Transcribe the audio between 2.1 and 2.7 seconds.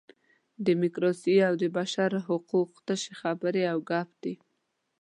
حقوق